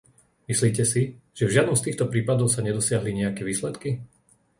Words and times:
Myslíte 0.51 0.81
si, 0.91 1.03
že 1.37 1.43
v 1.45 1.53
žiadnom 1.55 1.77
z 1.77 1.85
týchto 1.93 2.05
prípadov 2.13 2.47
sa 2.51 2.65
nedosiahli 2.67 3.09
nijaké 3.13 3.41
výsledky? 3.49 3.89